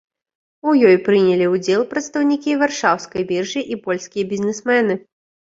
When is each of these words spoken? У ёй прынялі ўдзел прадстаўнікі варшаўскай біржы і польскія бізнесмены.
У 0.71 0.71
ёй 0.91 0.95
прынялі 1.07 1.49
ўдзел 1.55 1.83
прадстаўнікі 1.93 2.57
варшаўскай 2.63 3.29
біржы 3.33 3.61
і 3.77 3.81
польскія 3.85 4.23
бізнесмены. 4.33 4.93